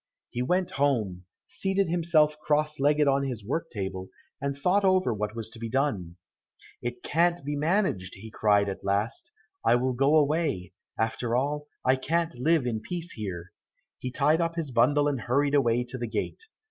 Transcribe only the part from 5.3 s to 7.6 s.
was to be done. "It can't be